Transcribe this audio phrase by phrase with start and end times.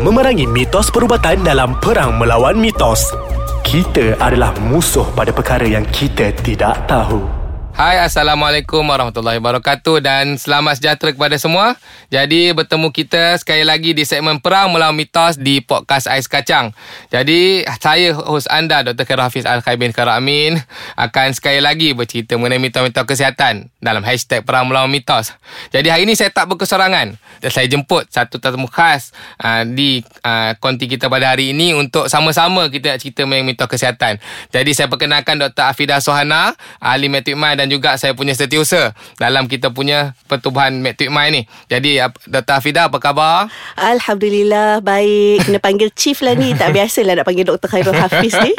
[0.00, 3.12] memerangi mitos perubatan dalam perang melawan mitos.
[3.60, 7.39] Kita adalah musuh pada perkara yang kita tidak tahu.
[7.80, 11.80] Hai Assalamualaikum Warahmatullahi Wabarakatuh Dan selamat sejahtera kepada semua
[12.12, 16.76] Jadi bertemu kita sekali lagi di segmen Perang Melawan Mitos di Podcast Ais Kacang
[17.08, 19.08] Jadi saya host anda Dr.
[19.08, 20.60] Khair Hafiz Al-Khaibin Khair Amin
[20.92, 25.32] Akan sekali lagi bercerita mengenai mitos-mitos kesihatan Dalam hashtag Perang Melawan Mitos
[25.72, 27.16] Jadi hari ini saya tak berkesorangan
[27.48, 32.68] Saya jemput satu tetamu khas uh, Di uh, konti kita pada hari ini Untuk sama-sama
[32.68, 34.20] kita nak cerita mengenai mitos kesihatan
[34.52, 35.64] Jadi saya perkenalkan Dr.
[35.64, 41.30] Afidah Sohana Ahli Metrikman dan juga saya punya setiausaha dalam kita punya pertubuhan Mac Mai
[41.30, 41.42] ni.
[41.70, 42.54] Jadi Dr.
[42.58, 43.46] Hafida apa khabar?
[43.78, 45.46] Alhamdulillah baik.
[45.46, 46.50] Kena panggil chief lah ni.
[46.58, 47.70] Tak biasalah nak panggil Dr.
[47.70, 48.52] Khairul Hafiz ni.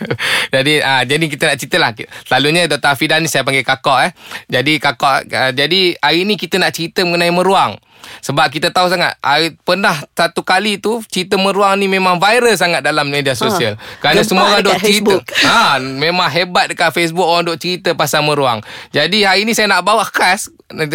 [0.54, 1.90] jadi uh, jadi kita nak cerita lah.
[2.24, 2.94] Selalunya Dr.
[2.94, 4.10] Hafida ni saya panggil kakak eh.
[4.46, 7.74] Jadi kakak uh, jadi hari ni kita nak cerita mengenai meruang.
[8.22, 9.16] Sebab kita tahu sangat
[9.62, 13.76] Pernah satu kali tu Cerita meruang ni memang viral sangat Dalam media sosial.
[13.76, 13.98] Ha.
[14.02, 15.14] Kerana semua orang duk cerita.
[15.46, 18.64] Ha, Memang hebat dekat Facebook Orang duk cerita pasal meruang.
[18.90, 20.48] Jadi hari ni saya nak bawa khas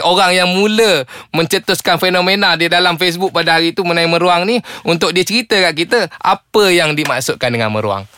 [0.04, 5.14] Orang yang mula Mencetuskan fenomena Di dalam Facebook pada hari tu Mengenai meruang ni Untuk
[5.14, 8.10] dia cerita kat kita Apa yang dimaksudkan dengan meruang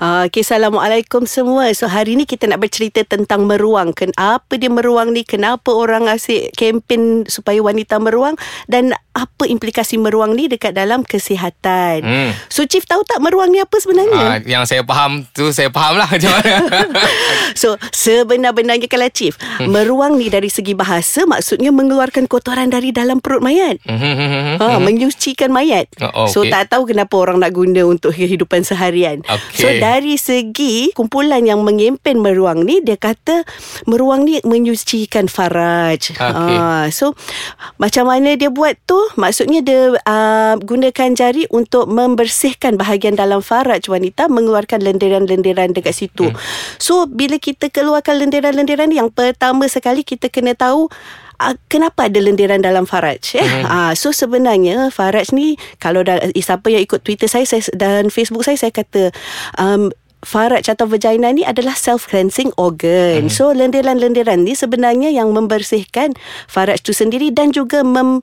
[0.00, 1.68] okay, Assalamualaikum semua.
[1.76, 3.92] So, hari ni kita nak bercerita tentang meruang.
[3.92, 5.28] Kenapa dia meruang ni?
[5.28, 8.40] Kenapa orang asyik kempen supaya wanita meruang?
[8.64, 12.00] Dan apa implikasi meruang ni dekat dalam kesihatan?
[12.00, 12.30] Hmm.
[12.48, 14.40] So, Chief tahu tak meruang ni apa sebenarnya?
[14.40, 16.54] Uh, yang saya faham tu, saya faham lah macam mana.
[17.60, 19.68] so, sebenar-benarnya kalau Chief, hmm.
[19.68, 23.76] meruang ni dari segi bahasa maksudnya mengeluarkan kotoran dari dalam perut mayat.
[23.84, 24.00] Hmm.
[24.00, 25.92] hmm, hmm, hmm ha, menyucikan mayat.
[26.00, 26.32] Oh, okay.
[26.32, 29.20] So, tak tahu kenapa orang nak guna untuk kehidupan seharian.
[29.26, 29.60] Okay.
[29.60, 33.42] So, dari segi kumpulan yang mengempen meruang ni dia kata
[33.90, 36.14] meruang ni menyucikan faraj.
[36.14, 36.54] Okay.
[36.54, 37.18] Uh, so
[37.82, 38.98] macam mana dia buat tu?
[39.18, 46.30] Maksudnya dia uh, gunakan jari untuk membersihkan bahagian dalam faraj wanita mengeluarkan lendiran-lendiran dekat situ.
[46.30, 46.38] Hmm.
[46.78, 50.86] So bila kita keluarkan lendiran-lendiran ni yang pertama sekali kita kena tahu
[51.40, 53.40] Uh, kenapa ada lendiran dalam Faraj eh?
[53.40, 53.64] Mm-hmm.
[53.64, 58.44] Uh, so sebenarnya Faraj ni kalau dah, siapa yang ikut Twitter saya, saya dan Facebook
[58.44, 59.08] saya saya kata
[59.56, 59.88] um,
[60.20, 63.28] faraj atau vagina ni adalah self cleansing organ.
[63.28, 63.32] Hmm.
[63.32, 66.12] So lendiran-lendiran ni sebenarnya yang membersihkan
[66.44, 68.20] faraj tu sendiri dan juga mem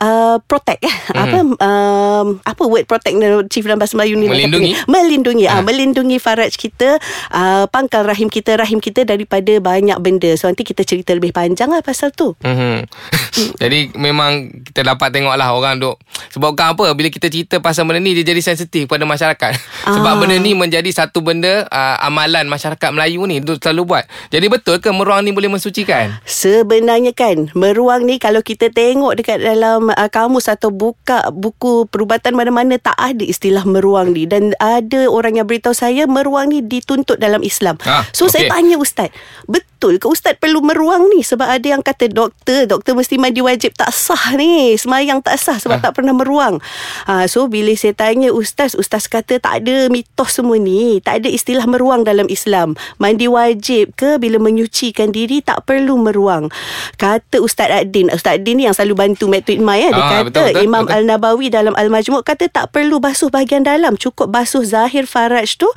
[0.00, 0.96] uh, protect eh.
[1.12, 1.16] Hmm.
[1.24, 3.16] Apa um, apa word protect
[3.48, 7.00] chief dalam bahasa Melayu ni melindungi melindungi ah uh, melindungi faraj kita
[7.32, 10.36] uh, pangkal rahim kita rahim kita daripada banyak benda.
[10.36, 12.36] So nanti kita cerita lebih panjang lah pasal tu.
[12.44, 12.84] Hmm.
[13.62, 15.96] jadi memang kita dapat tengoklah orang duk
[16.28, 19.52] sebabkan apa bila kita cerita pasal benda ni dia jadi sensitif pada masyarakat.
[19.88, 20.18] Sebab ah.
[20.20, 24.04] benda ni menjadi satu benda benda uh, amalan masyarakat Melayu ni tu selalu buat.
[24.34, 26.18] Jadi betul ke meruang ni boleh mensucikan?
[26.26, 32.34] Sebenarnya kan, meruang ni kalau kita tengok dekat dalam uh, kamus atau buka buku perubatan
[32.34, 37.22] mana-mana tak ada istilah meruang ni dan ada orang yang beritahu saya meruang ni dituntut
[37.22, 37.78] dalam Islam.
[37.86, 38.50] Ah, so okay.
[38.50, 39.14] saya tanya ustaz,
[39.46, 43.78] betul ke ustaz perlu meruang ni sebab ada yang kata doktor, doktor mesti mandi wajib
[43.78, 45.82] tak sah ni, semayang tak sah sebab ah.
[45.86, 46.58] tak pernah meruang.
[47.06, 51.27] Uh, so bila saya tanya ustaz, ustaz kata tak ada mitos semua ni, tak ada
[51.28, 52.72] ada istilah meruang dalam Islam.
[52.96, 56.48] Mandi wajib ke bila menyucikan diri tak perlu meruang.
[56.96, 59.92] Kata Ustaz Adin, Ustaz Adin ni yang selalu bantu Matthew Mai ya.
[59.92, 60.96] Dia ah, kata betul, betul, Imam betul.
[60.96, 65.68] Al-Nabawi dalam Al-Majmu' kata tak perlu basuh bahagian dalam, cukup basuh zahir faraj tu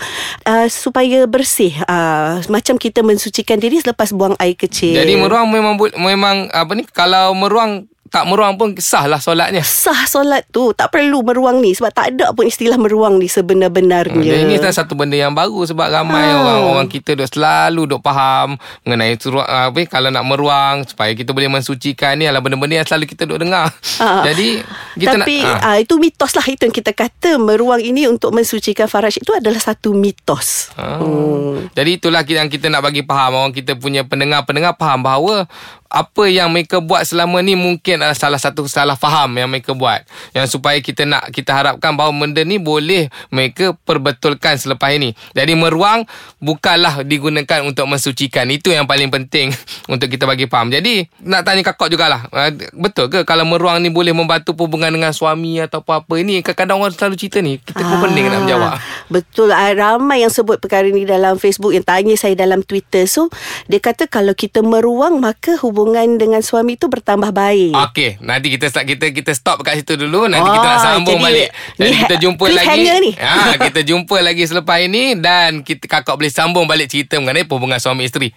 [0.47, 1.75] uh, supaya bersih.
[1.83, 4.95] Uh, macam kita mensucikan diri selepas buang air kecil.
[4.95, 9.63] Jadi meruang memang memang apa ni kalau meruang tak meruang pun sah lah solatnya.
[9.63, 10.75] Sah solat tu.
[10.75, 11.71] Tak perlu meruang ni.
[11.71, 14.35] Sebab tak ada pun istilah meruang ni sebenar-benarnya.
[14.35, 15.63] Hmm, ini satu benda yang baru.
[15.63, 16.35] Sebab ramai ha.
[16.43, 20.83] orang-orang kita duk selalu duk faham mengenai suruh, apa, kalau nak meruang.
[20.83, 23.71] Supaya kita boleh mensucikan ni adalah benda-benda yang selalu kita duk dengar.
[24.03, 24.27] Ha.
[24.27, 24.59] Jadi
[24.99, 25.69] kita Tapi nak, ha.
[25.79, 26.45] itu mitos lah.
[26.51, 27.39] Itu yang kita kata.
[27.39, 30.75] Meruang ini untuk mensucikan faraj itu adalah satu mitos.
[30.75, 30.99] Ha.
[30.99, 31.71] Hmm.
[31.71, 33.39] Jadi itulah yang kita nak bagi faham.
[33.39, 35.47] Orang kita punya pendengar-pendengar faham bahawa
[35.91, 40.07] apa yang mereka buat selama ni mungkin adalah salah satu salah faham yang mereka buat.
[40.31, 45.11] Yang supaya kita nak kita harapkan bahawa benda ni boleh mereka perbetulkan selepas ini.
[45.35, 46.07] Jadi meruang
[46.39, 48.47] bukanlah digunakan untuk mensucikan.
[48.47, 49.51] Itu yang paling penting
[49.93, 50.71] untuk kita bagi faham.
[50.71, 52.23] Jadi nak tanya kakak jugalah.
[52.31, 56.23] Uh, betul ke kalau meruang ni boleh membantu hubungan dengan suami atau apa-apa?
[56.23, 57.59] Ini kadang-kadang orang selalu cerita ni.
[57.59, 58.71] Kita pun ah, pening nak menjawab.
[59.11, 59.51] betul.
[59.51, 63.03] Ah, ramai yang sebut perkara ni dalam Facebook yang tanya saya dalam Twitter.
[63.11, 63.27] So
[63.67, 67.73] dia kata kalau kita meruang maka hubungan hubungan dengan suami tu bertambah baik.
[67.73, 70.29] Okey, nanti kita start kita kita stop kat situ dulu.
[70.29, 71.49] Nanti oh, kita nak sambung jadi, balik.
[71.81, 72.81] Jadi kita jumpa lagi.
[73.01, 73.11] Ni.
[73.17, 77.81] Ha, kita jumpa lagi selepas ini dan kita kakak boleh sambung balik cerita mengenai hubungan
[77.81, 78.29] suami isteri.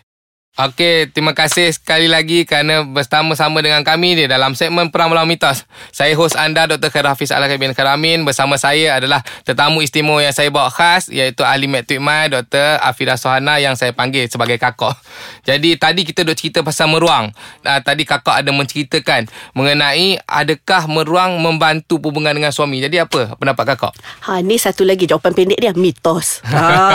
[0.55, 5.67] Okey, terima kasih sekali lagi kerana bersama-sama dengan kami ni dalam segmen Perang Melawan Mitos.
[5.91, 6.95] Saya host anda Dr.
[6.95, 11.43] Khair Hafiz Al bin Karamin bersama saya adalah tetamu istimewa yang saya bawa khas iaitu
[11.43, 12.79] ahli medtrik mai Dr.
[12.87, 14.95] Afira Sohana yang saya panggil sebagai kakak.
[15.43, 17.35] Jadi tadi kita duk cerita pasal meruang.
[17.67, 19.27] Uh, tadi kakak ada menceritakan
[19.59, 22.79] mengenai adakah meruang membantu hubungan dengan suami.
[22.79, 23.91] Jadi apa pendapat kakak?
[24.31, 26.41] Ha ni satu lagi jawapan pendek dia mitos.
[26.55, 26.95] ha.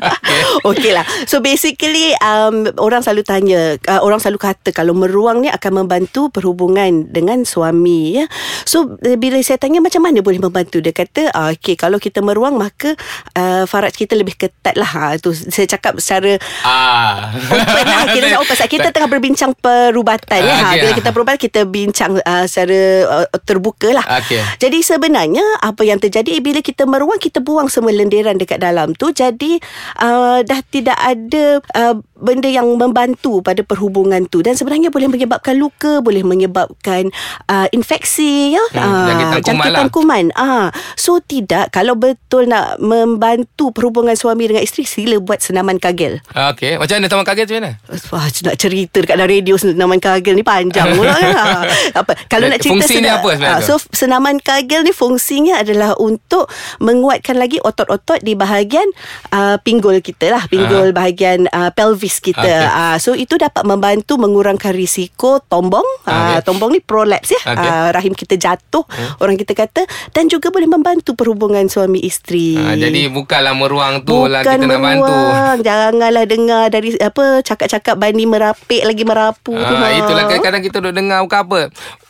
[0.72, 1.04] Okeylah.
[1.28, 3.60] So basically um orang selalu tanya,
[3.90, 8.24] uh, orang selalu kata kalau meruang ni akan membantu perhubungan dengan suami ya.
[8.68, 12.20] So uh, bila saya tanya macam mana boleh membantu dia kata, uh, okey kalau kita
[12.20, 12.94] meruang maka
[13.34, 14.86] uh, faraj kita lebih ketat lah.
[14.94, 17.34] Ha, tu saya cakap secara ah.
[17.34, 18.04] open lah.
[18.12, 18.68] Kita, open.
[18.70, 20.54] kita tengah berbincang perubatan ya.
[20.54, 22.80] Ha, bila kita perubatan kita bincang uh, secara
[23.24, 24.06] uh, terbuka lah.
[24.22, 24.38] Okay.
[24.60, 29.10] Jadi sebenarnya apa yang terjadi bila kita meruang kita buang semua lendiran dekat dalam tu.
[29.14, 29.58] Jadi
[30.02, 31.44] uh, dah tidak ada
[31.74, 34.44] uh, benda yang membantu pada perhubungan tu.
[34.44, 37.08] Dan sebenarnya boleh menyebabkan luka boleh menyebabkan
[37.48, 38.64] uh, infeksi ya.
[38.76, 40.24] Hmm, uh, jangkitan, kuman, kuman.
[40.36, 46.20] Uh, so tidak kalau betul nak membantu perhubungan suami dengan isteri sila buat senaman kagel.
[46.30, 46.76] Okey.
[46.76, 47.72] Macam mana senaman kagel tu mana
[48.12, 51.32] wah nak cerita dekat dalam radio senaman kagel ni panjang pula kan
[52.04, 55.96] apa kalau nak cerita fungsi sena- apa sebenarnya uh, so senaman kagel ni fungsinya adalah
[55.96, 56.50] untuk
[56.82, 58.86] menguatkan lagi otot-otot di bahagian
[59.32, 60.94] uh, pinggul kita lah pinggul uh.
[60.94, 62.42] bahagian uh, pelvis kita.
[62.42, 62.73] Okay.
[62.74, 66.10] Uh, so itu dapat membantu mengurangkan risiko tombong okay.
[66.10, 67.70] uh, tombong ni prolapse ya okay.
[67.70, 69.22] uh, rahim kita jatuh hmm.
[69.22, 74.26] orang kita kata dan juga boleh membantu perhubungan suami isteri uh, jadi bukanlah meruang tu
[74.26, 74.74] Bukan lah kita meruang.
[74.74, 75.16] nak bantu
[75.62, 79.88] janganlah dengar dari apa cakap-cakap bani merapik lagi merapu uh, tu ha.
[79.94, 81.60] itulah kadang-kadang kita duk dengar bukan apa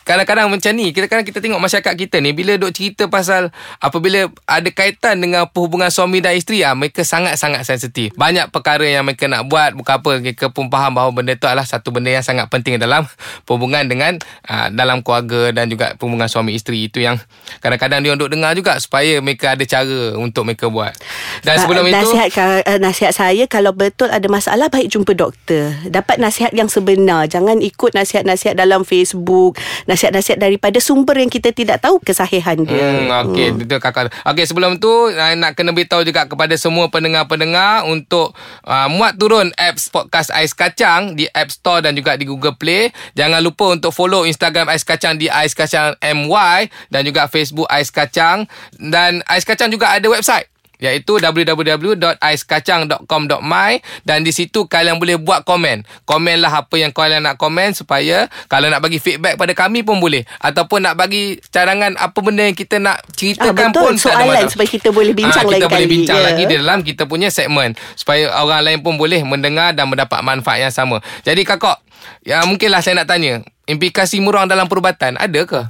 [0.05, 3.49] kadang-kadang macam ni kita kadang kita tengok masyarakat kita ni bila duk cerita pasal
[3.81, 8.13] apabila ada kaitan dengan perhubungan suami dan isteri ah mereka sangat-sangat sensitif.
[8.13, 11.65] Banyak perkara yang mereka nak buat bukan apa mereka pun faham bahawa benda itu adalah
[11.65, 13.09] satu benda yang sangat penting dalam
[13.49, 16.85] perhubungan dengan aa, ah, dalam keluarga dan juga perhubungan suami isteri.
[16.85, 17.17] Itu yang
[17.65, 20.93] kadang-kadang dia duk dengar juga supaya mereka ada cara untuk mereka buat.
[21.41, 25.73] Dan sebelum nasihat, itu uh, nasihat saya kalau betul ada masalah baik jumpa doktor.
[25.89, 27.25] Dapat nasihat yang sebenar.
[27.25, 29.57] Jangan ikut nasihat-nasihat dalam Facebook
[29.95, 32.83] nasihat-nasihat daripada sumber yang kita tidak tahu kesahihan dia.
[32.83, 33.63] Hmm, okey, hmm.
[33.63, 34.11] itu kakak.
[34.27, 38.35] Okey, sebelum tu nak kena beritahu juga kepada semua pendengar-pendengar untuk
[38.67, 42.91] uh, muat turun apps podcast Ais Kacang di App Store dan juga di Google Play.
[43.15, 47.89] Jangan lupa untuk follow Instagram Ais Kacang di Ais Kacang MY dan juga Facebook Ais
[47.89, 48.43] Kacang
[48.77, 50.54] dan Ais Kacang juga ada website
[50.85, 53.71] iaitu www.aiskacang.com.my
[54.05, 55.81] dan di situ kalian boleh buat komen.
[56.05, 60.21] Komenlah apa yang kalian nak komen supaya kalau nak bagi feedback pada kami pun boleh
[60.39, 63.81] ataupun nak bagi cadangan apa benda yang kita nak ceritakan ah, betul.
[63.81, 66.27] pun soalan supaya kita boleh ah, bincang ha, kita lagi kita boleh bincang yeah.
[66.29, 70.61] lagi di dalam kita punya segmen supaya orang lain pun boleh mendengar dan mendapat manfaat
[70.61, 71.01] yang sama.
[71.25, 71.81] Jadi kakak,
[72.21, 75.65] ya mungkinlah saya nak tanya, implikasi meruang dalam perubatan ada ke?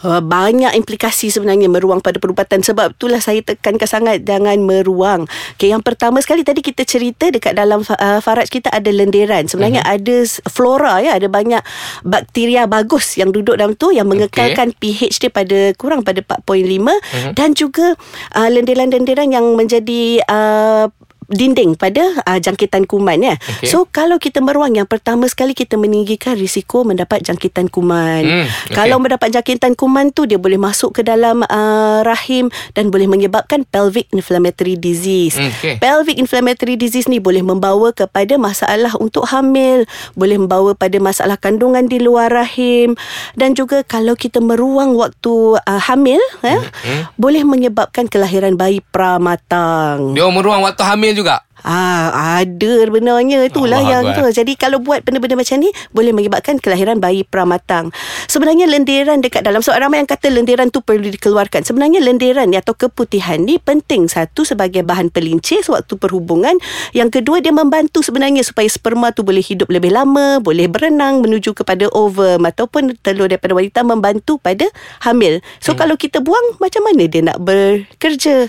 [0.00, 5.28] Uh, banyak implikasi sebenarnya meruang pada perubatan sebab itulah saya tekankan sangat jangan meruang.
[5.60, 9.44] Okay, yang pertama sekali tadi kita cerita dekat dalam uh, faraj kita ada lendiran.
[9.44, 9.96] Sebenarnya uh-huh.
[10.00, 10.16] ada
[10.48, 11.60] flora ya, ada banyak
[12.00, 15.10] bakteria bagus yang duduk dalam tu yang mengekalkan okay.
[15.10, 17.32] pH dia pada kurang pada 4.5 uh-huh.
[17.36, 17.92] dan juga
[18.32, 20.88] uh, lendiran-lendiran yang menjadi uh,
[21.30, 23.34] dinding pada uh, jangkitan kuman ya.
[23.38, 23.70] Okay.
[23.70, 28.22] So kalau kita meruang yang pertama sekali kita meninggikan risiko mendapat jangkitan kuman.
[28.26, 28.74] Hmm, okay.
[28.74, 33.62] Kalau mendapat jangkitan kuman tu dia boleh masuk ke dalam uh, rahim dan boleh menyebabkan
[33.70, 35.38] pelvic inflammatory disease.
[35.38, 35.78] Hmm, okay.
[35.78, 39.86] Pelvic inflammatory disease ni boleh membawa kepada masalah untuk hamil,
[40.18, 42.98] boleh membawa pada masalah kandungan di luar rahim
[43.38, 47.02] dan juga kalau kita meruang waktu uh, hamil ya, hmm, hmm.
[47.14, 50.18] boleh menyebabkan kelahiran bayi pramatang.
[50.18, 51.19] Dia meruang waktu hamil juga.
[51.60, 54.24] Ah, ada sebenarnya itulah Allah yang tu.
[54.32, 57.92] Jadi kalau buat benda-benda macam ni boleh menyebabkan kelahiran bayi pramatang.
[58.32, 61.64] Sebenarnya lendiran dekat dalam sebab ramai yang kata lendiran tu perlu dikeluarkan.
[61.68, 66.56] Sebenarnya lendiran atau keputihan ni penting satu sebagai bahan pelincir sewaktu perhubungan.
[66.96, 71.52] Yang kedua dia membantu sebenarnya supaya sperma tu boleh hidup lebih lama, boleh berenang menuju
[71.52, 74.64] kepada ovum ataupun telur daripada wanita membantu pada
[75.04, 75.44] hamil.
[75.60, 75.78] So hmm.
[75.84, 78.48] kalau kita buang macam mana dia nak bekerja?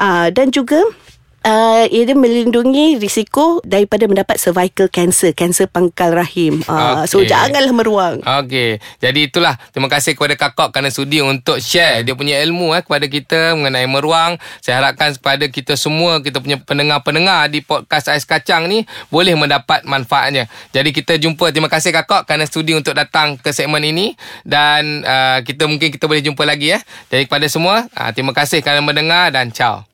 [0.00, 0.80] Ah, dan juga
[1.46, 6.60] uh, ia melindungi risiko daripada mendapat cervical cancer, kanser pangkal rahim.
[6.66, 7.06] Uh, okay.
[7.06, 8.16] So janganlah meruang.
[8.26, 8.82] Okey.
[8.98, 13.06] Jadi itulah terima kasih kepada Kakak kerana sudi untuk share dia punya ilmu eh kepada
[13.06, 14.36] kita mengenai meruang.
[14.58, 19.86] Saya harapkan kepada kita semua kita punya pendengar-pendengar di podcast Ais Kacang ni boleh mendapat
[19.86, 20.50] manfaatnya.
[20.74, 25.38] Jadi kita jumpa terima kasih Kakak kerana sudi untuk datang ke segmen ini dan uh,
[25.46, 26.80] kita mungkin kita boleh jumpa lagi ya.
[27.12, 29.86] Jadi kepada semua uh, terima kasih kerana mendengar dan ciao.